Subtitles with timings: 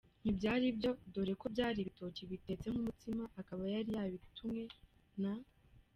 [0.21, 4.63] ntibyari byo dore ko byari ibitoki bitetse nkumutsima akaba yari yabitumwe
[5.21, 5.33] na.